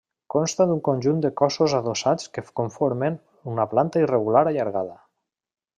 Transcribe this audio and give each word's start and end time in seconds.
Consta 0.35 0.65
d'un 0.69 0.79
conjunt 0.87 1.19
de 1.25 1.31
cossos 1.41 1.75
adossats 1.81 2.31
que 2.37 2.45
conformen 2.61 3.21
una 3.53 3.69
planta 3.75 4.05
irregular 4.07 4.43
allargada. 4.53 4.99